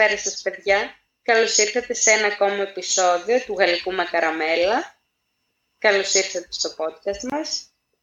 [0.00, 0.94] ή καλησπέρα σας παιδιά.
[1.22, 4.78] Καλώς ήρθατε σε ένα ακόμα επεισόδιο του Γαλλικού Μακαραμέλα.
[5.78, 7.48] Καλώς ήρθατε στο podcast μας.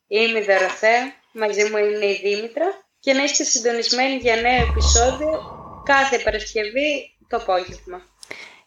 [0.07, 2.65] Είμαι η Δωροθέα, μαζί μου είναι η Δήμητρα
[2.99, 5.31] και να είστε συντονισμένοι για νέο επεισόδιο
[5.85, 8.01] κάθε Παρασκευή το απόγευμα.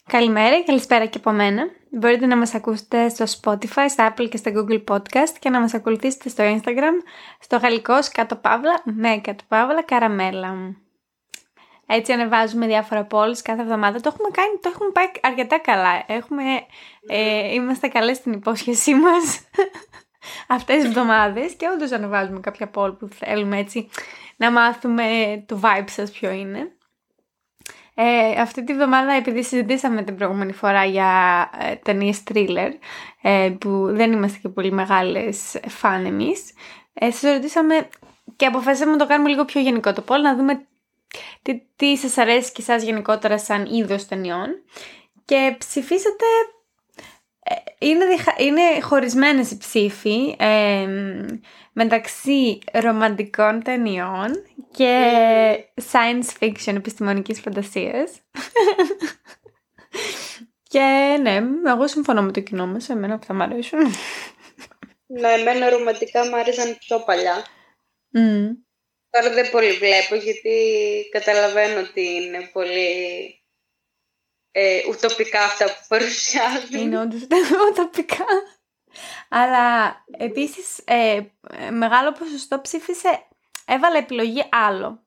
[0.07, 1.63] Καλημέρα και καλησπέρα και από μένα.
[1.91, 5.75] Μπορείτε να μας ακούσετε στο Spotify, στα Apple και στα Google Podcast και να μας
[5.75, 6.97] ακολουθήσετε στο Instagram,
[7.41, 10.75] στο γαλλικό κάτω παύλα, με κάτω παύλα, καραμέλα.
[11.93, 14.01] Έτσι ανεβάζουμε διάφορα polls κάθε εβδομάδα.
[14.01, 16.05] Το έχουμε κάνει, το έχουμε πάει αρκετά καλά.
[16.07, 16.43] Έχουμε,
[17.09, 19.41] ε, είμαστε καλές στην υπόσχεσή μας
[20.57, 23.89] αυτές τις εβδομάδες και όντως ανεβάζουμε κάποια poll που θέλουμε έτσι
[24.37, 25.05] να μάθουμε
[25.47, 26.73] το vibe σας ποιο είναι.
[27.95, 32.71] Ε, αυτή τη βδομάδα, επειδή συζητήσαμε την προηγούμενη φορά για ε, ταινίες thriller,
[33.23, 36.53] ε, που δεν είμαστε και πολύ μεγάλες φαν εμείς,
[36.93, 37.89] ε, σας ρωτήσαμε
[38.37, 40.67] και αποφασίσαμε να το κάνουμε λίγο πιο γενικό το πόλ, να δούμε
[41.43, 44.63] τι, τι σας αρέσει και εσάς γενικότερα σαν είδος ταινιών.
[45.25, 46.25] Και ψηφίσατε
[47.43, 48.05] ε, είναι,
[48.39, 50.87] είναι χωρισμένες οι ψήφοι ε,
[51.73, 54.31] μεταξύ ρομαντικών ταινιών
[54.71, 55.11] και
[55.93, 58.11] science fiction επιστημονικής φαντασίας.
[60.73, 63.81] και ναι, εγώ συμφωνώ με το κοινό μας, εμένα που θα μ' αρέσουν.
[65.07, 67.45] Ναι, εμένα ρομαντικά μου άρεσαν πιο παλιά.
[69.11, 70.55] Τώρα δεν πολύ βλέπω γιατί
[71.11, 73.35] καταλαβαίνω ότι είναι πολύ
[74.51, 76.81] ε, ουτοπικά αυτά που παρουσιάζουν.
[76.81, 77.21] Είναι όντως
[77.71, 78.25] ουτοπικά.
[79.29, 81.21] Αλλά επίσης ε,
[81.71, 83.27] μεγάλο ποσοστό ψήφισε,
[83.67, 85.05] έβαλε επιλογή άλλο.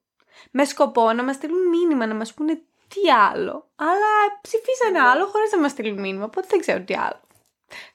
[0.51, 2.53] Με σκοπό να μας στείλουν μήνυμα, να μας πούνε
[2.88, 3.71] τι άλλο.
[3.75, 5.07] Αλλά ψηφίσανε ναι.
[5.07, 7.21] άλλο χωρίς να μας στείλουν μήνυμα, οπότε δεν ξέρω τι άλλο.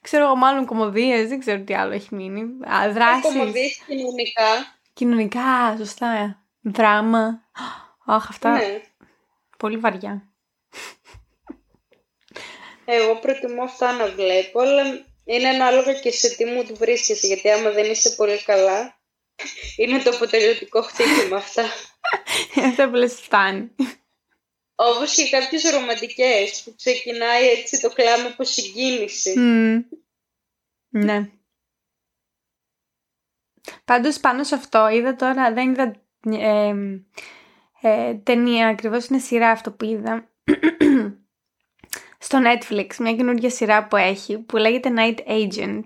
[0.01, 2.41] Ξέρω εγώ μάλλον κομμωδίες, δεν ξέρω τι άλλο έχει μείνει.
[2.71, 3.23] Α, δράσεις.
[3.23, 4.78] Κομμωδίες κοινωνικά.
[4.99, 6.43] Κοινωνικά, σωστά.
[6.61, 7.41] Δράμα.
[8.05, 8.51] Αχ, αυτά.
[8.51, 8.81] Ναι.
[9.57, 10.33] Πολύ βαριά.
[12.85, 14.83] Εγώ προτιμώ αυτά να βλέπω, αλλά
[15.23, 18.99] είναι ανάλογα και σε τι μου του βρίσκεσαι, γιατί άμα δεν είσαι πολύ καλά,
[19.77, 21.63] είναι το αποτελεσματικό χτύπημα αυτά.
[22.65, 23.75] Αυτό που λες φτάνει.
[24.75, 29.33] Όπως και κάποιες ρομαντικές που ξεκινάει έτσι το κλάμα από συγκίνηση.
[30.89, 31.29] Ναι.
[33.85, 35.95] Πάντως πάνω σε αυτό είδα τώρα, δεν είδα
[36.29, 36.73] ε,
[37.81, 40.29] ε, ταινία ακριβώς, είναι σειρά αυτό που είδα
[42.19, 45.83] στο Netflix μια καινούργια σειρά που έχει που λέγεται Night Agent.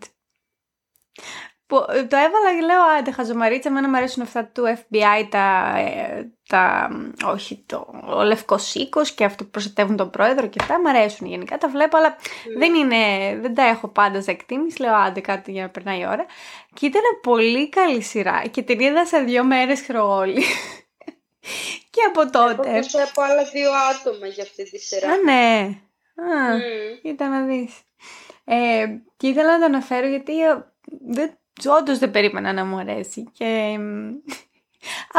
[1.65, 6.31] Που το έβαλα και λέω άντε χαζομαρίτσα, εμένα μου αρέσουν αυτά του FBI, τα, ε,
[6.47, 6.89] τα
[7.25, 8.75] όχι το ο Λευκός
[9.15, 12.57] και αυτό που προστατεύουν τον πρόεδρο και αυτά, μου αρέσουν γενικά, τα βλέπω αλλά mm.
[12.57, 12.97] δεν είναι,
[13.41, 16.25] δεν τα έχω πάντα σε εκτίμηση, λέω άντε κάτι για να περνάει η ώρα
[16.73, 20.43] και ήταν πολύ καλή σειρά και την είδα σε δύο μέρες χρεόλη.
[21.93, 22.69] και από τότε...
[22.69, 25.11] Εγώ από άλλα δύο άτομα για αυτή τη σειρά.
[25.11, 25.77] Α, ναι.
[26.15, 26.57] Α,
[27.03, 27.17] mm.
[27.17, 27.73] να δεις.
[28.45, 28.85] Ε,
[29.17, 30.65] και ήθελα να το αναφέρω γιατί ε,
[31.07, 31.37] δεν,
[31.79, 33.79] όντως δεν περίμενα να μου αρέσει και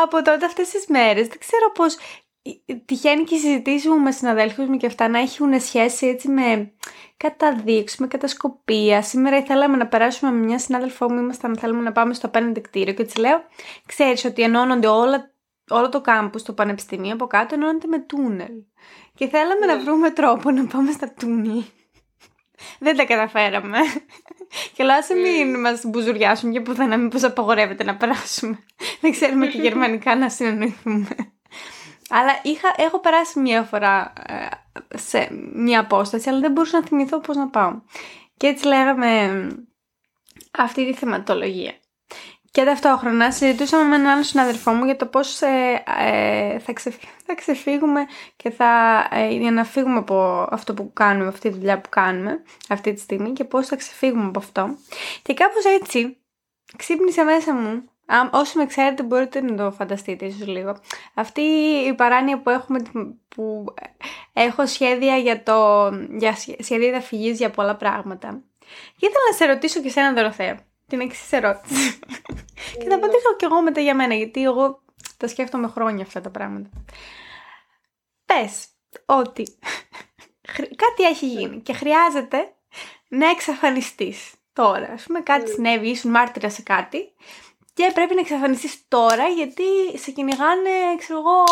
[0.04, 1.96] από τότε αυτές τις μέρες δεν ξέρω πώς
[2.84, 6.72] τυχαίνει και οι συζητήσεις μου με συναδέλφους μου και αυτά να έχουν σχέση έτσι με
[7.16, 9.02] καταδείξεις, με κατασκοπία.
[9.02, 12.94] Σήμερα ήθελαμε να περάσουμε με μια συνάδελφό μου, ήμασταν θέλουμε να πάμε στο απέναντι κτίριο
[12.94, 13.44] και της λέω,
[13.86, 15.32] ξέρεις ότι ενώνονται όλα,
[15.70, 18.52] όλο το κάμπους στο πανεπιστήμιο από κάτω ενώνονται με τούνελ.
[19.14, 19.82] Και θέλαμε να ναι.
[19.82, 21.64] βρούμε τρόπο να πάμε στα τούνελ.
[22.78, 23.78] Δεν τα καταφέραμε.
[24.72, 25.58] Και λέω, άσε μην ναι.
[25.58, 28.58] μας μπουζουριάσουν και πουθενά, μήπως απαγορεύεται να περάσουμε.
[29.00, 31.08] Δεν ξέρουμε και γερμανικά να συνεννοηθούμε.
[32.08, 34.46] Αλλά είχα, έχω περάσει μία φορά ε,
[34.96, 37.80] σε μία απόσταση, αλλά δεν μπορούσα να θυμηθώ πώς να πάω.
[38.36, 39.48] Και έτσι λέγαμε
[40.50, 41.72] αυτή τη θεματολογία.
[42.54, 46.72] Και ταυτόχρονα συζητούσαμε με έναν άλλο συναδελφό μου για το πώς ε, ε, θα,
[47.26, 48.06] θα ξεφύγουμε
[48.36, 48.68] και θα,
[49.10, 53.00] ε, για να φύγουμε από αυτό που κάνουμε, αυτή τη δουλειά που κάνουμε αυτή τη
[53.00, 54.76] στιγμή και πώς θα ξεφύγουμε από αυτό.
[55.22, 56.16] Και κάπως έτσι
[56.76, 60.76] ξύπνησε μέσα μου Α, όσοι με ξέρετε μπορείτε να το φανταστείτε ίσως λίγο.
[61.14, 61.40] Αυτή
[61.86, 62.82] η παράνοια που έχουμε,
[63.28, 63.64] που
[64.32, 68.42] έχω σχέδια για, το, για σχέδια διαφυγής για πολλά πράγματα.
[68.96, 71.98] Και ήθελα να σε ρωτήσω και σένα Δωροθέα την εξής ερώτηση.
[72.78, 74.82] και θα απαντήσω κι εγώ μετά για μένα, γιατί εγώ
[75.16, 76.70] τα σκέφτομαι χρόνια αυτά τα πράγματα.
[78.24, 78.66] Πες
[79.04, 79.58] ότι
[80.82, 82.54] κάτι έχει γίνει και χρειάζεται
[83.08, 84.86] να εξαφανιστείς τώρα.
[84.86, 87.12] Α πούμε, κάτι συνέβη, ήσουν μάρτυρα σε κάτι
[87.74, 89.64] και πρέπει να εξαφανιστείς τώρα γιατί
[89.94, 91.44] σε κυνηγάνε, ξέρω εγώ,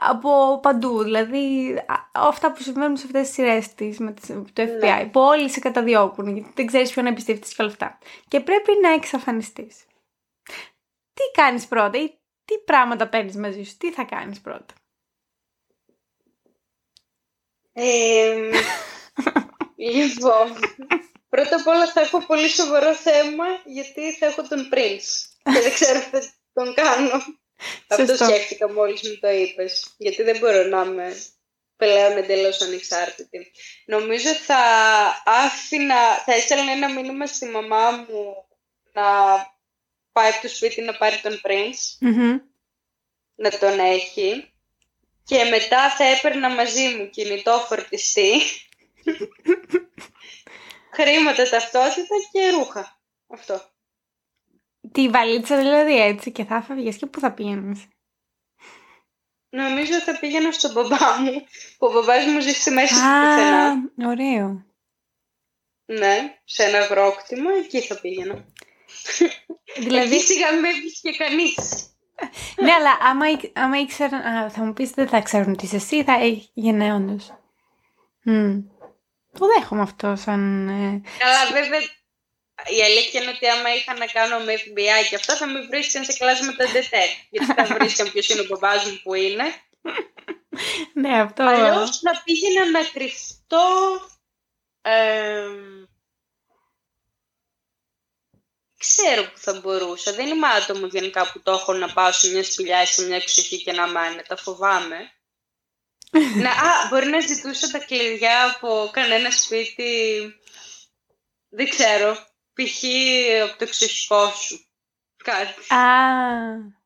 [0.00, 1.02] από παντού.
[1.02, 1.76] Δηλαδή,
[2.12, 4.14] αυτά που συμβαίνουν σε αυτές τις σειρές με
[4.52, 5.08] το FBI, ναι.
[5.12, 7.98] που όλοι σε καταδιώκουν, γιατί δεν ξέρεις ποιον εμπιστεύεται και όλα αυτά.
[8.28, 9.84] Και πρέπει να εξαφανιστείς.
[11.12, 12.08] Τι κάνεις πρώτα ή
[12.44, 14.74] τι πράγματα παίρνεις μαζί σου, τι θα κάνεις πρώτα;
[17.72, 18.50] Ε,
[19.76, 20.58] λοιπόν,
[21.28, 25.72] πρώτα απ' όλα θα έχω πολύ σοβαρό θέμα γιατί θα έχω τον Prince και δεν
[25.72, 26.20] ξέρω αν θα
[26.52, 27.39] τον κάνω.
[27.88, 31.16] Αυτό σκέφτηκα μόλις μου το είπες, γιατί δεν μπορώ να είμαι
[31.76, 33.50] πλέον εντελώς ανεξάρτητη.
[33.86, 34.62] Νομίζω θα
[35.24, 38.48] άφηνα, θα έστελνα ένα μήνυμα στη μαμά μου
[38.92, 39.02] να
[40.12, 42.08] πάει από το σπίτι να πάρει τον Prince,
[43.34, 44.52] να τον έχει
[45.24, 48.32] και μετά θα έπαιρνα μαζί μου κινητό φορτιστή,
[50.96, 53.00] χρήματα ταυτότητα και ρούχα.
[53.28, 53.70] Αυτό.
[54.92, 57.86] Τη βαλίτσα δηλαδή έτσι και θα έφευγες και πού θα πήγαινες.
[59.50, 61.32] Νομίζω θα πήγαινα στον μπαμπά μου,
[61.78, 63.90] που ο μπαμπάς μου ζει στη μέση του πουθενά.
[64.10, 64.64] ωραίο.
[65.84, 68.44] Ναι, σε ένα αγρόκτημα, εκεί θα πήγαινα.
[69.76, 70.14] Δηλαδή...
[70.14, 70.68] Εκεί σιγά με
[71.02, 71.54] και κανείς.
[72.64, 76.16] ναι, αλλά άμα, άμα ήξεραν, θα μου πεις δεν θα ξέρουν τι είσαι εσύ, θα
[76.54, 77.34] έγινε όντως.
[78.26, 78.62] Mm.
[79.38, 80.68] Το δέχομαι αυτό σαν...
[80.68, 81.02] Ε...
[81.18, 81.80] Καλά, βέβαια,
[82.66, 86.04] η αλήθεια είναι ότι άμα είχα να κάνω με FBI και αυτά θα με βρίσκαν
[86.04, 87.04] σε κλάσματα ντετέ.
[87.30, 89.44] Γιατί θα βρίσκαν ποιο είναι ο μπαμπάς μου που είναι.
[91.02, 91.42] ναι, αυτό.
[91.42, 93.66] Αλλιώς να πήγαινα να κρυφτώ.
[94.82, 95.46] Ε,
[98.78, 100.12] ξέρω που θα μπορούσα.
[100.12, 103.16] Δεν είμαι άτομο γενικά που το έχω να πάω σε μια σπηλιά ή σε μια
[103.16, 104.22] εξοχή και να μάνε.
[104.28, 105.12] Τα φοβάμαι.
[106.44, 110.22] να, α, μπορεί να ζητούσα τα κλειδιά από κανένα σπίτι.
[111.48, 112.28] Δεν ξέρω.
[112.52, 112.84] Π.χ.
[113.42, 114.64] από το εξοχικό σου.
[115.16, 115.74] Κάτι.
[115.74, 116.80] Α,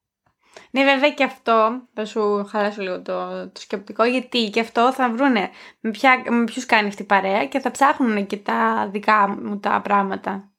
[0.70, 5.10] ναι, βέβαια και αυτό, θα σου χαλάσω λίγο το, το σκεπτικό, γιατί και αυτό θα
[5.10, 5.50] βρούνε
[5.80, 9.60] με, ποια, με ποιους κάνει αυτή η παρέα και θα ψάχνουν και τα δικά μου
[9.60, 10.52] τα πράγματα.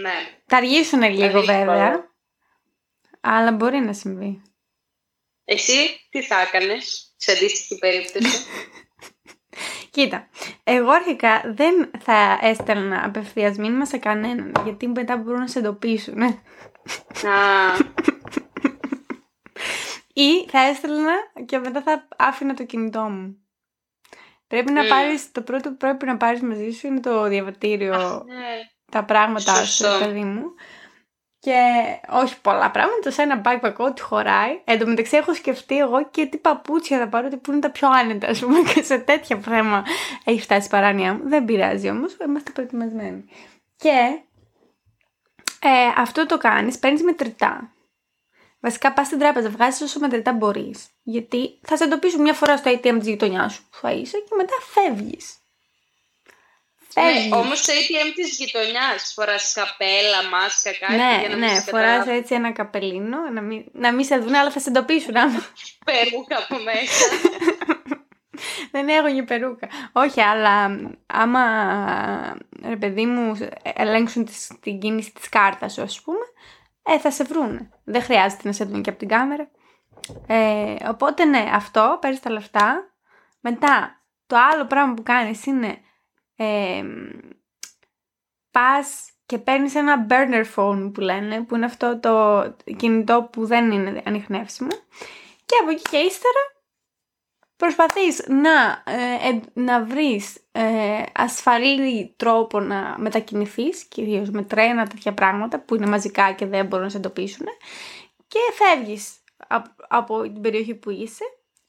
[0.00, 0.14] Ναι.
[0.46, 2.10] Θα αργήσουν λίγο βέβαια,
[3.20, 4.42] αλλά μπορεί να συμβεί.
[5.44, 8.46] Εσύ τι θα έκανες σε αντίστοιχη περίπτωση;
[9.90, 10.28] Κοίτα,
[10.64, 16.22] εγώ αρχικά δεν θα έστελνα απευθείας μήνυμα σε κανέναν, γιατί μετά μπορούν να σε εντοπίσουν.
[16.22, 16.30] Α.
[20.12, 21.12] Ή θα έστελνα
[21.46, 23.36] και μετά θα άφηνα το κινητό μου.
[24.46, 24.88] Πρέπει να mm.
[24.88, 28.68] πάρεις, το πρώτο που πρέπει να πάρεις μαζί σου είναι το διαβατήριο, ναι.
[28.90, 30.42] τα πράγματα σου, παιδί μου.
[31.40, 31.60] Και
[32.08, 34.60] όχι πολλά πράγματα, σε ένα backpack ό,τι χωράει.
[34.64, 37.88] Εν τω μεταξύ έχω σκεφτεί εγώ και τι παπούτσια θα πάρω, που είναι τα πιο
[37.88, 39.84] άνετα, ας πούμε, και σε τέτοια πράγμα
[40.24, 41.28] έχει φτάσει η παράνοια μου.
[41.28, 43.24] Δεν πειράζει όμως, είμαστε προετοιμασμένοι.
[43.76, 44.20] Και
[45.60, 47.72] ε, αυτό το κάνεις, παίρνεις μετρητά.
[48.60, 50.88] Βασικά πας στην τράπεζα, βγάζεις όσο μετρητά μπορείς.
[51.02, 54.34] Γιατί θα σε εντοπίσουν μια φορά στο ATM της γειτονιάς σου που θα είσαι και
[54.36, 55.39] μετά φεύγεις.
[56.94, 60.92] Ναι, όμως το ATM της γειτονιάς φοράς καπέλα, μάσκα, κάτι.
[60.92, 64.50] Ναι, για να ναι, φοράς έτσι ένα καπελίνο, να μην, να μην σε δουν, αλλά
[64.50, 65.14] θα σε εντοπίσουν.
[65.90, 67.04] Περούκα από μέσα.
[68.72, 69.68] Δεν έχω και περούκα.
[69.92, 71.42] Όχι, αλλά άμα
[72.64, 74.28] ρε παιδί μου ελέγξουν
[74.60, 76.24] την κίνηση της κάρτας σου, ας πούμε,
[76.82, 77.72] ε, θα σε βρουν.
[77.84, 79.50] Δεν χρειάζεται να σε δουν και από την κάμερα.
[80.26, 82.94] Ε, οπότε ναι, αυτό, παίρνεις τα λεφτά.
[83.40, 85.78] Μετά, το άλλο πράγμα που κάνεις είναι
[86.42, 86.84] ε,
[88.50, 92.42] πας και παίρνεις ένα burner phone που λένε, που είναι αυτό το
[92.76, 94.70] κινητό που δεν είναι ανιχνεύσιμο.
[95.46, 96.40] Και από εκεί και ύστερα
[97.56, 105.60] προσπαθείς να, ε, να βρεις ε, ασφαλή τρόπο να μετακινηθείς, κυρίως με τρένα τέτοια πράγματα
[105.60, 107.46] που είναι μαζικά και δεν μπορούν να σε εντοπίσουν.
[108.26, 109.14] Και φεύγεις
[109.48, 111.24] από, από την περιοχή που είσαι,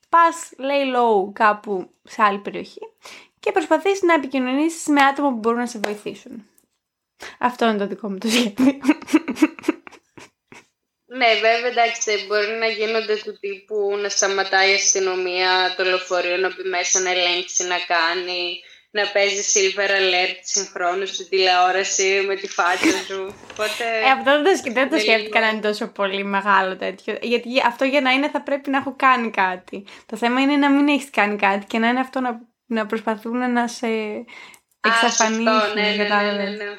[0.10, 2.80] πας lay low κάπου σε άλλη περιοχή
[3.42, 6.46] και προσπαθείς να επικοινωνήσεις με άτομα που μπορούν να σε βοηθήσουν.
[7.40, 8.80] Αυτό είναι το δικό μου το σχέδιο.
[11.18, 16.48] Ναι, βέβαια, εντάξει, μπορεί να γίνονται του τύπου να σταματάει η αστυνομία, το λεωφορείο να
[16.48, 22.48] μπει μέσα να ελέγξει, να κάνει, να παίζει silver alert συγχρόνου στην τηλεόραση με τη
[22.48, 23.36] φάτσα σου.
[23.52, 23.84] Οπότε...
[24.06, 27.18] Ε, αυτό δεν το, δεν το σκέφτηκα να είναι τόσο πολύ μεγάλο τέτοιο.
[27.22, 29.86] Γιατί αυτό για να είναι θα πρέπει να έχω κάνει κάτι.
[30.06, 33.52] Το θέμα είναι να μην έχεις κάνει κάτι και να είναι αυτό να να προσπαθούν
[33.52, 33.88] να σε
[34.82, 35.44] εξαφανίσουν.
[35.76, 36.78] Ναι, ναι, ναι, ναι, ναι,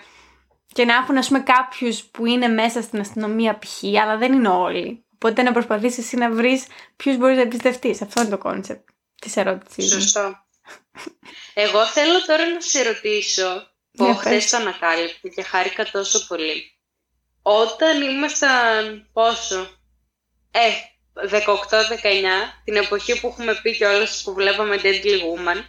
[0.72, 4.48] Και να έχουν, ας πούμε, κάποιους που είναι μέσα στην αστυνομία π.χ., αλλά δεν είναι
[4.48, 5.04] όλοι.
[5.14, 8.02] Οπότε να προσπαθήσεις εσύ να βρεις ποιους μπορείς να εμπιστευτείς.
[8.02, 8.88] Αυτό είναι το concept
[9.20, 10.46] της ερώτησής Σωστό.
[11.54, 16.78] Εγώ θέλω τώρα να σε ρωτήσω, που χθες το ανακάλυψα και χάρηκα τόσο πολύ.
[17.42, 19.60] Όταν ήμασταν πόσο,
[20.50, 20.70] ε,
[21.14, 21.44] 18-19,
[22.64, 25.64] την εποχή που έχουμε πει κιόλας που βλέπαμε Deadly Woman,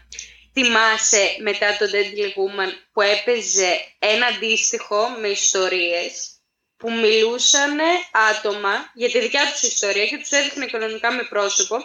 [0.54, 6.38] θυμάσαι μετά το Deadly Woman που έπαιζε ένα αντίστοιχο με ιστορίες
[6.78, 7.80] που μιλούσαν
[8.32, 11.78] άτομα για τη δικιά τους ιστορία και τους έδειχνε οικονομικά με πρόσωπο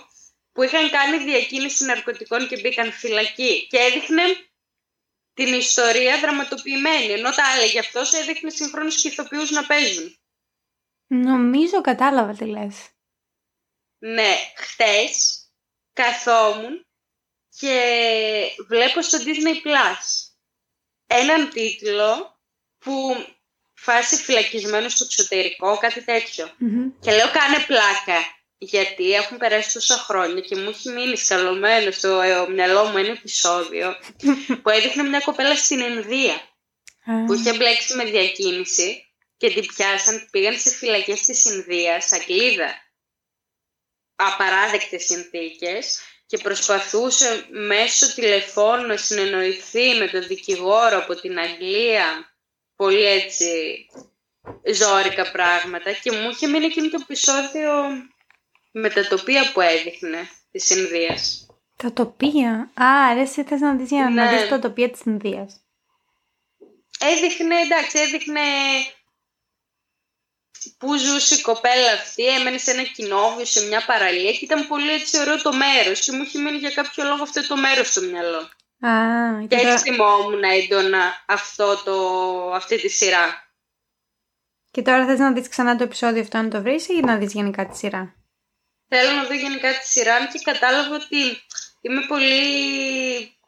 [0.53, 4.23] που είχαν κάνει διακίνηση ναρκωτικών και μπήκαν φυλακή και έδειχνε
[5.35, 10.17] την ιστορία δραματοποιημένη, ενώ τα έλεγε αυτός έδειχνε συγχρόνως και ηθοποιούς να παίζουν.
[11.07, 12.89] Νομίζω κατάλαβα τι λες.
[13.99, 15.43] Ναι, χτες
[15.93, 16.87] καθόμουν
[17.59, 17.81] και
[18.69, 20.29] βλέπω στο Disney Plus
[21.07, 22.39] έναν τίτλο
[22.79, 23.27] που
[23.75, 26.05] φάσει φυλακισμένος στο εξωτερικό, κάτι
[27.01, 28.19] Και λέω κάνε πλάκα,
[28.59, 33.95] γιατί έχουν περάσει τόσα χρόνια και μου έχει μείνει σκαλωμένο στο μυαλό μου ένα επεισόδιο
[34.63, 36.41] που έδειχνε μια κοπέλα στην Ινδία
[37.27, 39.03] που είχε μπλέξει με διακίνηση
[39.37, 42.88] και την πιάσαν, πήγαν σε φυλακές της Ινδίας, Αγγλίδα,
[44.19, 52.37] απαράδεκτες συνθήκες και προσπαθούσε μέσω τηλεφώνου να συνεννοηθεί με τον δικηγόρο από την Αγγλία
[52.77, 53.77] πολύ έτσι
[54.75, 57.73] ζώρικα πράγματα και μου είχε μείνει εκείνο το επεισόδιο
[58.73, 61.47] με τα τοπία που έδειχνε της Ινδίας.
[61.77, 64.39] Τα τοπία; Α, ρε εσύ θες να δεις για να ναι.
[64.39, 65.61] δεις τα τοπία της Ινδίας.
[66.99, 68.41] Έδειχνε, εντάξει, έδειχνε
[70.79, 74.93] που ζούσε η κοπέλα αυτή, έμενε σε ένα κοινόβιο, σε μια παραλία και ήταν πολύ
[74.93, 78.01] έτσι ωραίο το μέρος και μου είχε μείνει για κάποιο λόγο αυτό το μέρος στο
[78.01, 78.39] μυαλό.
[78.81, 81.97] Α, και έτσι θυμόμουν έντονα αυτό το,
[82.53, 83.47] αυτή τη σειρά.
[84.71, 87.33] Και τώρα θες να δεις ξανά το επεισόδιο αυτό να το βρεις ή να δεις
[87.33, 88.15] γενικά τη σειρά;
[88.89, 91.17] Θέλω να δω γενικά τη σειρά μου και κατάλαβα ότι
[91.81, 92.41] είμαι πολύ,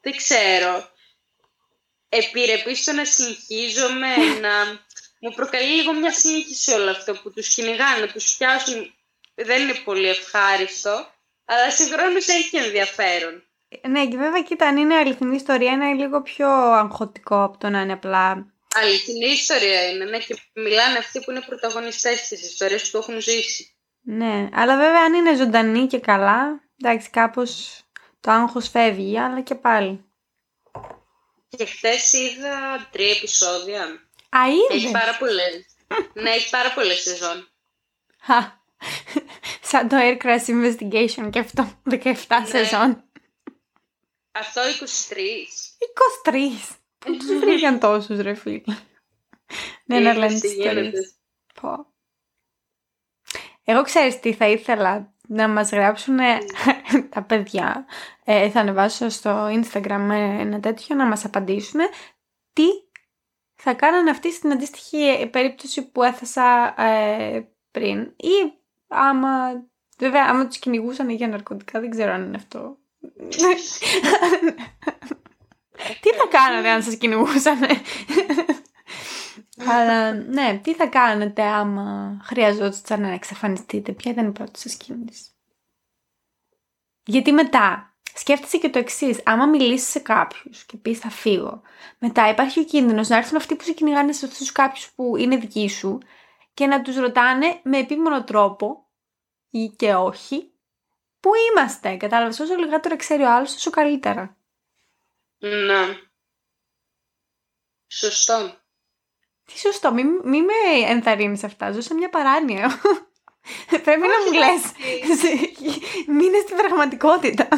[0.01, 0.89] δεν ξέρω,
[2.09, 4.51] επιρρεπής στο να συνεχίζομαι, να
[5.21, 8.95] μου προκαλεί λίγο μια σύγχυση όλο αυτό που τους κυνηγάνε, τους πιάσουν,
[9.35, 11.07] δεν είναι πολύ ευχάριστο,
[11.45, 13.45] αλλά συγχρόνως έχει ενδιαφέρον.
[13.89, 17.81] Ναι, και βέβαια, κοίτα, αν είναι αληθινή ιστορία, είναι λίγο πιο αγχωτικό από το να
[17.81, 18.53] είναι απλά.
[18.75, 23.75] Αληθινή ιστορία είναι, ναι, και μιλάνε αυτοί που είναι πρωταγωνιστές της ιστορίας που έχουν ζήσει.
[24.03, 27.83] Ναι, αλλά βέβαια αν είναι ζωντανή και καλά, εντάξει, κάπως
[28.21, 30.05] το άγχος φεύγει, αλλά και πάλι.
[31.49, 34.10] Και χθες είδα τρία επεισόδια.
[34.37, 34.85] Α, είδες.
[34.85, 35.67] Έχει πάρα πολλές.
[36.13, 37.49] ναι, έχει πάρα πολλές σεζόν.
[39.61, 42.47] Σαν το Aircraft Investigation και αυτό, 17 ναι.
[42.47, 43.05] σεζόν.
[44.33, 46.31] Αυτό 23.
[46.31, 46.39] 23.
[46.99, 48.63] Δεν τους βρήκαν τόσους ρε φίλε.
[49.85, 51.15] ναι, να λένε τις ιστορίες.
[51.61, 51.87] Πω.
[53.65, 56.19] Εγώ ξέρεις τι θα ήθελα να μας γράψουν
[57.15, 57.87] τα παιδιά.
[58.25, 60.09] Ε, θα ανεβάσω στο Instagram
[60.39, 61.81] ένα τέτοιο να μας απαντήσουν
[62.53, 62.65] τι
[63.63, 68.01] θα κάνανε αυτή στην αντίστοιχη περίπτωση που έθεσα ε, πριν.
[68.17, 68.53] Ή
[68.89, 69.29] άμα,
[69.99, 72.79] βέβαια άμα τους κυνηγούσαν για ναρκωτικά δεν ξέρω αν είναι αυτό
[76.01, 77.59] τι θα κάνατε αν σας κυνηγούσαν.
[79.69, 85.31] Αλλά ναι, τι θα κάνετε άμα χρειαζόταν να εξαφανιστείτε; Ποια ήταν η πρώτη σας κίνηση;
[87.05, 87.90] Γιατί μετά
[88.21, 89.21] σκέφτεσαι και το εξής.
[89.25, 91.63] Άμα μιλήσεις σε κάποιους και πεις θα φύγω,
[91.99, 95.37] μετά υπάρχει ο κίνδυνος να έρθουν αυτοί που σε κυνηγάνε σε αυτούς κάποιους που είναι
[95.37, 95.99] δικοί σου
[96.55, 98.89] και να τους ρωτάνε με επίμονο τρόπο
[99.51, 100.51] ή και όχι
[101.21, 104.37] Πού είμαστε, κατάλαβες, όσο λιγότερο ξέρει ο άλλος, τόσο καλύτερα.
[105.39, 105.99] Ναι.
[107.87, 108.59] Σωστό.
[109.45, 110.55] Τι σωστό, μην, μη με
[110.87, 112.81] ενθαρρύνεις αυτά, ζω σε μια παράνοια.
[113.85, 114.63] Πρέπει να μου λες,
[116.17, 117.49] μείνε στην πραγματικότητα.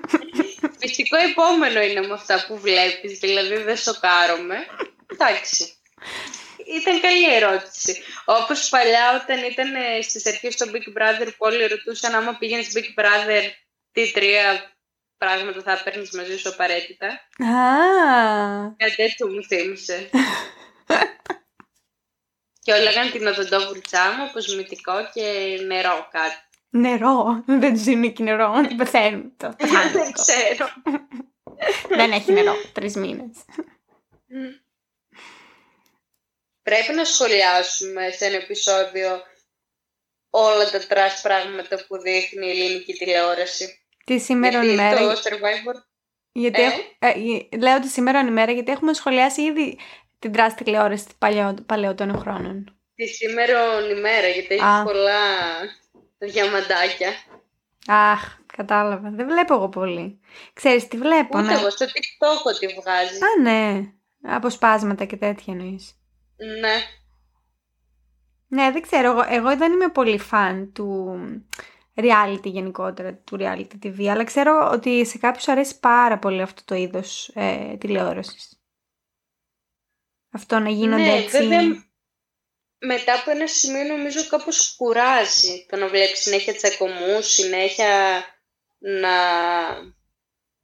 [0.80, 4.56] Φυσικό επόμενο είναι με αυτά που βλέπεις, δηλαδή δεν σοκάρομαι.
[5.12, 5.72] Εντάξει
[6.76, 8.02] ήταν καλή ερώτηση.
[8.24, 12.72] Όπως παλιά όταν ήταν ε, στις αρχές στο Big Brother που όλοι ρωτούσαν άμα πήγαινες
[12.74, 13.42] Big Brother
[13.92, 14.76] τι τρία
[15.18, 18.74] πράγματα θα παίρνεις μαζί σου απαραίτητα; Α.
[18.76, 20.10] Κάτι τέτοιο μου θύμισε.
[22.68, 26.36] Και όλα λέγανε την οδοντόβουλτσά μου, αποσμητικό και νερό κάτι.
[26.70, 27.42] Νερό.
[27.46, 28.52] Δεν τους δίνουν και νερό.
[28.78, 29.36] Πεθαίνουν.
[29.92, 30.68] Δεν ξέρω.
[31.88, 32.54] Δεν έχει νερό.
[32.72, 33.36] Τρεις μήνες.
[36.62, 39.22] πρέπει να σχολιάσουμε σε ένα επεισόδιο
[40.30, 43.86] όλα τα trash πράγματα που δείχνει η ελληνική τηλεόραση.
[44.04, 44.98] Τη σήμερα ημέρα.
[44.98, 45.82] Το Survivor.
[46.32, 49.78] Γιατί ε; ε, λέω τη σήμερα ημέρα γιατί έχουμε σχολιάσει ήδη
[50.18, 51.06] την trash τηλεόρασης
[51.66, 52.78] παλαιότερων χρόνων.
[52.94, 54.82] Τη σήμερα ημέρα γιατί έχει Α.
[54.82, 55.20] πολλά
[56.18, 57.12] διαμαντάκια.
[57.86, 59.10] Αχ, κατάλαβα.
[59.10, 60.20] Δεν βλέπω εγώ πολύ.
[60.52, 61.52] Ξέρεις τι βλέπω, Ούτε ναι.
[61.52, 63.16] εγώ, στο TikTok ότι βγάζει.
[63.16, 63.92] Α, ναι.
[64.22, 65.94] Αποσπάσματα και τέτοια εννοείς.
[66.60, 66.76] Ναι.
[68.48, 69.10] Ναι, δεν ξέρω.
[69.10, 71.18] Εγώ, εγώ δεν είμαι πολύ φαν του
[71.94, 76.74] reality γενικότερα, του reality TV, αλλά ξέρω ότι σε κάποιους αρέσει πάρα πολύ αυτό το
[76.74, 78.57] είδος ε, τηλεόρασης.
[80.32, 81.38] Αυτό να γίνονται ναι, έτσι...
[81.38, 81.86] Βέβαια,
[82.78, 88.24] μετά από ένα σημείο νομίζω κάπως κουράζει το να βλέπεις συνέχεια τσακωμούς, συνέχεια
[88.78, 89.16] να,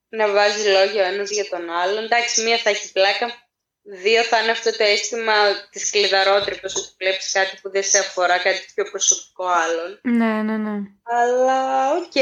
[0.09, 2.05] να βάζεις λόγια ο ένας για τον άλλον.
[2.05, 3.49] Εντάξει, μία θα έχει πλάκα,
[3.83, 8.39] δύο θα είναι αυτό το αίσθημα της κλειδαρότρυπας, ότι βλέπεις κάτι που δεν σε αφορά,
[8.39, 10.01] κάτι πιο προσωπικό άλλον.
[10.03, 10.79] Ναι, ναι, ναι.
[11.03, 12.13] Αλλά, οκ,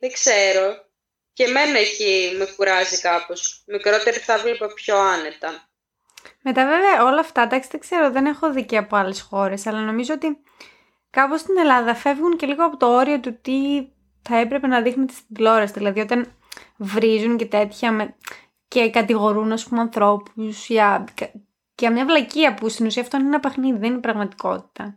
[0.00, 0.92] δεν ξέρω.
[1.32, 3.62] Και εμένα έχει, με κουράζει κάπως.
[3.66, 5.68] Μικρότερη θα βλέπω πιο άνετα.
[6.46, 9.80] Μετά βέβαια όλα αυτά, εντάξει δεν ξέρω, δεν έχω δει και από άλλες χώρες, αλλά
[9.80, 10.38] νομίζω ότι
[11.10, 13.88] κάπως στην Ελλάδα φεύγουν και λίγο από το όριο του τι
[14.22, 15.72] θα έπρεπε να δείχνει στην τηλεόραση.
[15.72, 16.32] Δηλαδή όταν
[16.76, 18.14] βρίζουν και τέτοια με...
[18.68, 21.04] και κατηγορούν ας πούμε ανθρώπους για...
[21.74, 24.96] για μια βλακεία που στην ουσία αυτό είναι ένα παιχνίδι, δεν είναι πραγματικότητα.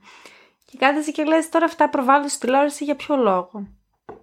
[0.65, 3.67] Και κάθεσαι και λες τώρα αυτά προβάλλονται στην τηλεόραση για ποιο λόγο;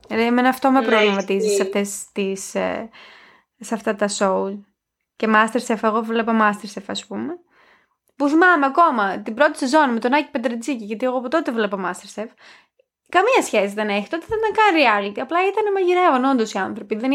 [0.09, 2.91] Δηλαδή εμένα αυτό με ναι, προβληματίζει σε, αυτές τις, ε,
[3.59, 4.59] σε αυτά τα show.
[5.17, 7.39] Και Masterchef, εγώ βλέπω Masterchef ας πούμε.
[8.17, 11.77] Που θυμάμαι ακόμα την πρώτη σεζόν με τον Άκη Πεντρετζίκη, γιατί εγώ από τότε βλέπω
[11.77, 12.27] Masterchef.
[13.09, 14.09] Καμία σχέση δεν έχει.
[14.09, 15.19] Τότε δεν ήταν καν reality.
[15.21, 16.97] Απλά ήταν μαγειρεύαν όντως οι άνθρωποι.
[16.97, 17.11] Δεν,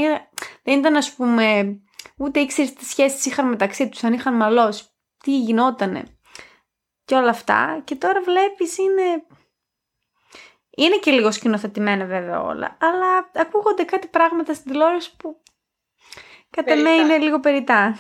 [0.64, 1.80] δεν ήταν, ας πούμε,
[2.18, 4.84] ούτε ήξερες τι σχέσεις είχαν μεταξύ τους, αν είχαν μαλώσει,
[5.18, 6.04] τι γινότανε.
[7.06, 7.82] Και όλα αυτά.
[7.84, 9.26] Και τώρα βλέπεις είναι.
[10.78, 12.78] Είναι και λίγο σκηνοθετημένα βέβαια όλα.
[12.82, 15.42] Αλλά ακούγονται κάτι πράγματα στην τηλεόραση που
[16.50, 17.98] κατά με είναι λίγο περιτά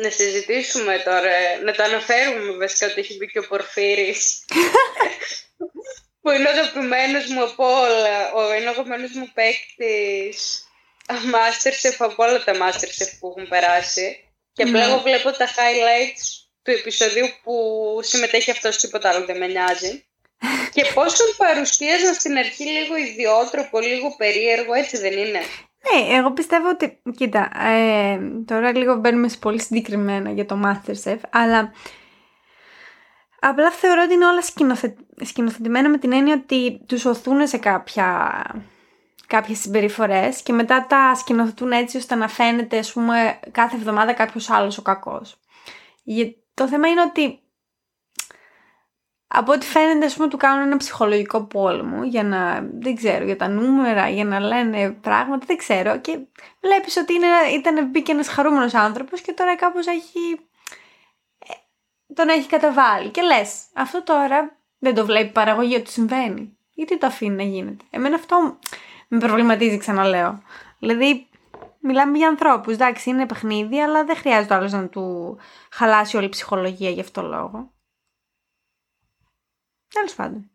[0.00, 1.30] να συζητήσουμε τώρα,
[1.64, 4.44] να το αναφέρουμε βασικά ότι έχει μπει και ο Πορφύρης.
[6.22, 10.64] Που είναι ο αγαπημένος μου από όλα, ο είναι ο αγαπημένος μου παίκτης.
[11.06, 14.24] Masterchef από όλα τα Masterchef που έχουν περάσει.
[14.52, 14.92] Και απλά ναι.
[14.92, 16.24] εγώ βλέπω τα highlights
[16.62, 17.54] του επεισοδίου που
[18.02, 20.04] συμμετέχει αυτός τίποτα άλλο δεν με νοιάζει.
[20.74, 25.40] Και πόσο παρουσίαζαν στην αρχή λίγο ιδιότροπο, λίγο περίεργο, έτσι δεν είναι;
[25.82, 31.18] Ναι, εγώ πιστεύω ότι, κοίτα, ε, τώρα λίγο μπαίνουμε σε πολύ συγκεκριμένα για το Masterchef,
[31.30, 31.72] αλλά
[33.40, 34.96] απλά θεωρώ ότι είναι όλα σκηνοθε...
[35.20, 38.42] σκηνοθετημένα με την έννοια ότι τους οθούν σε κάποια
[39.26, 44.50] κάποιες συμπεριφορές και μετά τα σκηνοθετούν έτσι ώστε να φαίνεται ας πούμε κάθε εβδομάδα κάποιος
[44.50, 45.38] άλλος ο κακός.
[46.54, 47.40] Το θέμα είναι ότι
[49.32, 53.36] από ό,τι φαίνεται, ας πούμε, του κάνουν ένα ψυχολογικό πόλεμο για να, δεν ξέρω, για
[53.36, 55.98] τα νούμερα, για να λένε πράγματα, δεν ξέρω.
[55.98, 56.18] Και
[56.60, 60.40] βλέπεις ότι είναι, ήταν μπήκε ένας χαρούμενος άνθρωπος και τώρα κάπως έχει,
[61.38, 63.08] ε, τον έχει καταβάλει.
[63.08, 66.56] Και λες, αυτό τώρα δεν το βλέπει παραγωγή ότι συμβαίνει.
[66.74, 67.84] Γιατί το αφήνει να γίνεται.
[67.90, 68.58] Εμένα αυτό
[69.08, 70.42] με προβληματίζει, ξαναλέω.
[70.78, 71.28] Δηλαδή,
[71.80, 75.38] μιλάμε για ανθρώπους, εντάξει, είναι παιχνίδι, αλλά δεν χρειάζεται άλλος να του
[75.70, 77.70] χαλάσει όλη η ψυχολογία γι' αυτό λόγο.
[79.94, 80.50] Τέλος πάντων.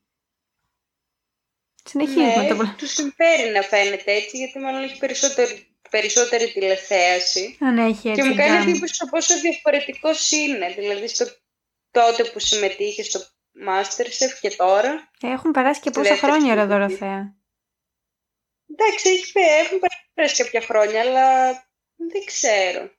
[1.83, 7.57] Συνεχίζουμε ναι, το Του συμφέρει να φαίνεται έτσι, γιατί μάλλον έχει περισσότερη, περισσότερη τηλεθέαση.
[7.59, 8.21] Αν έχει έτσι.
[8.21, 10.73] Και μου κάνει εντύπωση το πόσο διαφορετικός είναι.
[10.73, 11.25] Δηλαδή, στο
[11.91, 13.19] τότε που συμμετείχε στο
[13.67, 15.11] Masterchef και τώρα.
[15.21, 17.35] Έχουν περάσει και πόσα χρόνια, ρε Δωροθέα;
[18.71, 19.79] Εντάξει, έχουν
[20.13, 21.51] περάσει κάποια χρόνια, αλλά
[21.95, 22.91] δεν ξέρω.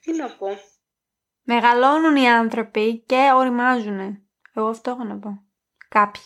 [0.00, 0.58] Τι να πω.
[1.44, 4.28] Μεγαλώνουν οι άνθρωποι και οριμάζουν.
[4.54, 5.42] Εγώ αυτό έχω να πω.
[5.88, 6.22] Κάποιοι.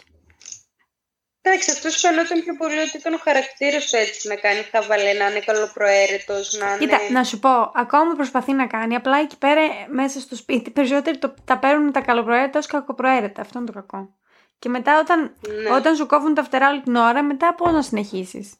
[1.40, 5.30] Εντάξει, αυτός φαινόταν πιο πολύ ότι ήταν ο χαρακτήρα του έτσι να κάνει χαβαλέ, να
[5.30, 6.78] είναι καλοπροαίρετος, να είναι.
[6.78, 11.18] Κοίτα, να σου πω, ακόμα προσπαθεί να κάνει, απλά εκεί πέρα μέσα στο σπίτι περισσότεροι
[11.18, 13.40] το, τα παίρνουν τα καλοπροαίρετα ως κακοπροαίρετα.
[13.40, 14.16] Αυτό είναι το κακό.
[14.58, 15.70] Και μετά όταν, ναι.
[15.70, 18.54] όταν σου κόβουν τα φτερά όλη την ώρα, μετά πώ να συνεχίσεις.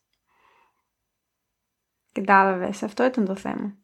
[2.12, 3.76] Κατάλαβες, αυτό ήταν το θέμα.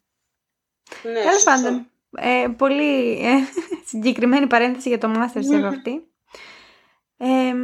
[1.02, 3.34] Ναι, Τέλος πάντων, ε, πολύ ε,
[3.86, 6.08] συγκεκριμένη παρένθεση για το Masterchef αυτή.
[7.16, 7.54] Ε,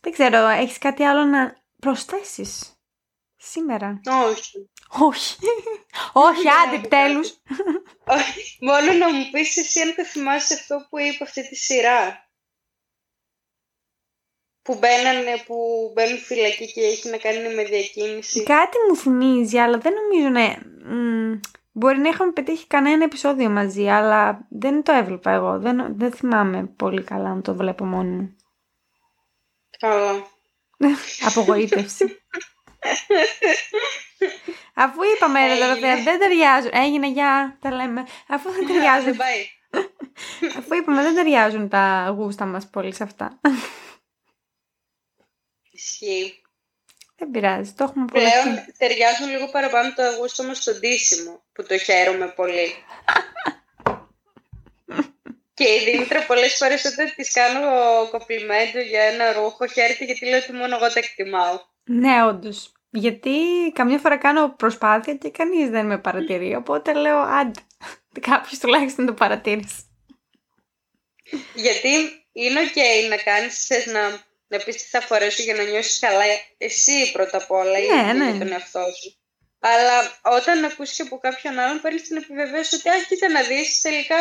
[0.00, 2.72] δεν ξέρω, έχεις κάτι άλλο να προσθέσεις
[3.36, 4.70] σήμερα; Όχι.
[4.98, 5.36] Όχι.
[6.12, 7.42] Όχι, άντε επιτέλους.
[8.60, 12.26] Μόνο να μου πεις εσύ αν το θυμάσαι αυτό που είπε αυτή τη σειρά.
[14.62, 18.42] Που μπαίνανε, που μπαίνουν φυλακή και έχει να κάνει με διακίνηση.
[18.42, 20.58] Κάτι μου θυμίζει, αλλά δεν νομίζω να...
[21.78, 25.58] Μπορεί να είχαμε πετύχει κανένα επεισόδιο μαζί, αλλά δεν το έβλεπα εγώ.
[25.58, 28.36] Δεν, δεν θυμάμαι πολύ καλά να το βλέπω μόνη μου.
[29.78, 30.26] Καλά.
[31.28, 32.22] Απογοήτευση.
[34.74, 36.70] Αφού είπαμε ρε Δωροθέα, δεν ταιριάζουν.
[36.72, 38.06] Έγινε για τα λέμε.
[38.28, 39.16] Αφού δεν ταιριάζουν.
[40.58, 43.40] Αφού είπαμε δεν ταιριάζουν τα γούστα μας πολύ σε αυτά.
[45.70, 46.42] Ισχύει.
[47.18, 48.24] Δεν πειράζει, το έχουμε πολύ.
[48.24, 52.74] Πλέον ταιριάζουν λίγο παραπάνω το αγούστο μας στο ντύσιμο, που το χαίρομαι πολύ.
[55.58, 57.60] και η Δήμητρα πολλές φορές όταν της κάνω
[58.10, 61.60] κοπλιμέντο για ένα ρούχο χαίρεται γιατί λέω ότι μόνο εγώ τα εκτιμάω.
[61.84, 62.72] Ναι, όντως.
[62.90, 63.30] Γιατί
[63.72, 67.60] καμιά φορά κάνω προσπάθεια και κανείς δεν με παρατηρεί, οπότε λέω άντε,
[68.20, 69.76] κάποιος τουλάχιστον το παρατήρησε.
[71.54, 71.88] Γιατί
[72.32, 72.76] είναι οκ
[73.08, 74.00] να κάνεις, να,
[74.48, 76.24] να πεις τι θα φορέσω για να νιώσεις καλά
[76.58, 78.30] εσύ πρώτα απ' όλα ναι, ναι.
[78.30, 79.18] για τον εαυτό σου.
[79.60, 84.16] Αλλά όταν ακούσει από κάποιον άλλον, παίρνεις την επιβεβαίωση ότι άχι κοίτα να δεις, τελικά.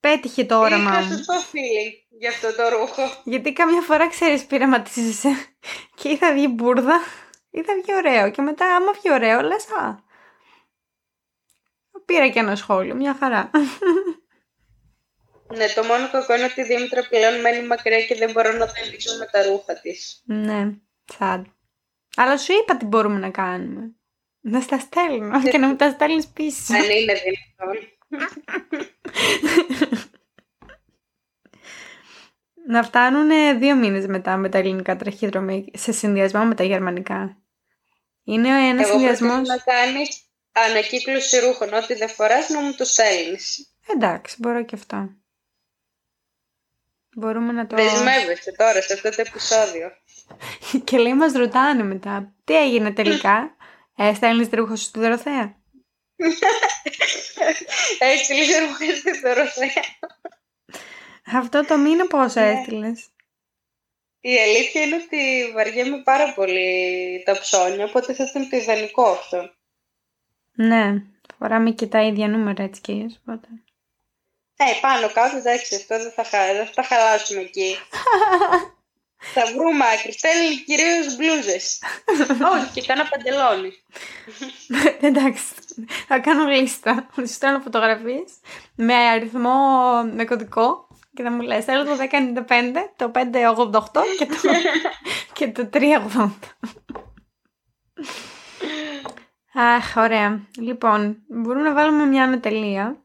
[0.00, 0.98] Πέτυχε το όραμα μου.
[0.98, 3.02] Είχα σωστό feeling για αυτό το ρούχο.
[3.24, 5.28] Γιατί καμιά φορά ξέρεις, πειραματίζεσαι
[5.98, 7.00] και ή θα βγει μπούρδα
[7.50, 8.30] ή θα βγει ωραίο.
[8.30, 10.10] Και μετά, άμα βγει ωραίο, λες, α.
[12.04, 13.50] Πήρα και ένα σχόλιο, μια χαρά.
[15.56, 18.72] Ναι, το μόνο κακό είναι ότι η Δήμητρα πλέον μένει μακριά και δεν μπορώ να
[18.72, 20.22] τελειώσω με τα ρούχα της.
[20.24, 20.70] Ναι,
[21.18, 21.42] sad.
[22.16, 23.94] Αλλά σου είπα τι μπορούμε να κάνουμε.
[24.40, 26.74] Να στα στέλνω και να μου τα στέλνεις πίσω.
[26.74, 27.90] Αν είναι δυνατόν.
[32.66, 37.36] να φτάνουν δύο μήνες μετά με τα ελληνικά τραχυδρομεία σε συνδυασμό με τα γερμανικά.
[38.24, 39.32] Είναι ένας συνδυασμό.
[39.32, 41.72] Εγώ να κάνεις ανακύκλωση ρούχων.
[41.72, 43.76] Ό,τι δεν φοράς να μου το στέλνεις.
[43.94, 45.21] Εντάξει, μπορώ και αυτό.
[47.14, 47.76] Μπορούμε να το...
[47.76, 49.90] Δεσμεύεσαι τώρα σε αυτό το επεισόδιο.
[50.84, 52.34] και λέει μας ρωτάνε μετά.
[52.44, 53.56] Τι έγινε τελικά;
[53.96, 55.56] Ε, στέλνεις ρούχο σου στη Δωροθέα.
[57.98, 59.82] Έστειλες ρούχο στη Δωροθέα.
[61.26, 62.50] Αυτό το μήνα πόσο ναι.
[62.50, 63.08] έστειλες;
[64.20, 69.50] Η αλήθεια είναι ότι βαριέμαι πάρα πολύ τα ψώνια, οπότε θα ήταν το ιδανικό αυτό.
[70.52, 71.02] Ναι,
[71.38, 73.48] φοράμε και τα ίδια νούμερα έτσι και οπότε.
[74.70, 77.76] Ε, πάνω κάτω, εντάξει, αυτό δεν θα, δεν θα χαλάσουμε εκεί.
[79.34, 80.12] θα βρούμε άκρη.
[80.12, 81.82] Στέλνει κυρίως μπλούζες.
[82.52, 83.72] Όχι, και κάνα παντελόνι.
[85.08, 85.44] εντάξει,
[86.08, 87.08] θα κάνω λίστα.
[87.12, 88.30] Θα σου στέλνω φωτογραφίες
[88.74, 89.58] με αριθμό,
[90.14, 92.48] με κωδικό και θα μου λες, θέλω το 1095,
[92.96, 94.36] το 588 και το,
[95.32, 96.30] και το 380.
[99.54, 100.40] Αχ, ωραία.
[100.58, 103.01] Λοιπόν, μπορούμε να βάλουμε μια ανατελεία.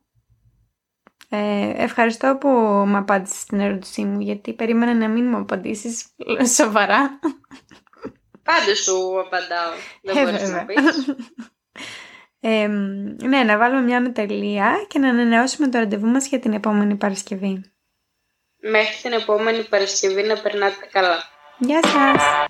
[1.29, 2.47] Ε, ευχαριστώ που
[2.87, 6.05] με απάντησες στην ερώτησή μου, γιατί περίμενα να μην μου απαντήσεις
[6.57, 7.19] σοβαρά.
[8.43, 9.71] Πάντως σου απαντάω.
[10.01, 11.15] Δεν ε, μπορείς να πεις.
[12.39, 12.67] Ε,
[13.23, 17.71] ναι, να βάλουμε μια ανατελεία και να ανανεώσουμε το ραντεβού μας για την επόμενη Παρασκευή.
[18.61, 21.23] Μέχρι την επόμενη Παρασκευή να περνάτε καλά.
[21.57, 22.47] Γεια σας!